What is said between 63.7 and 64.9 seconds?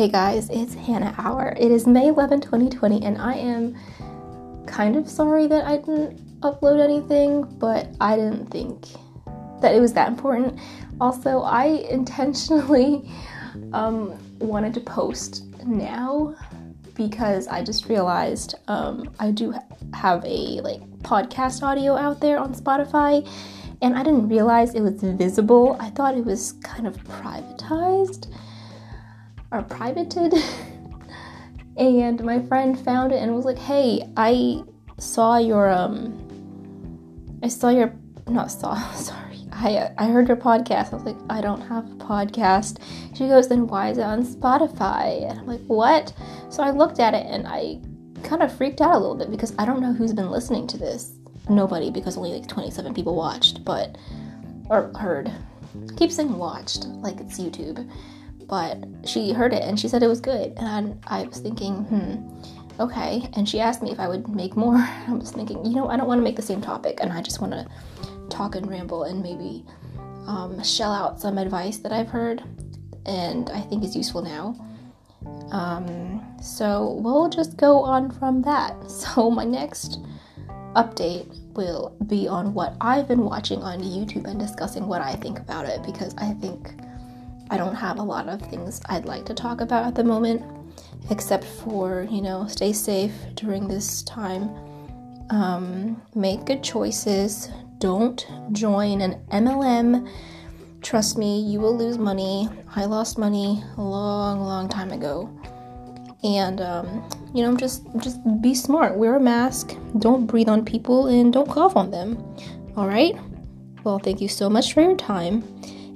me if I would make more.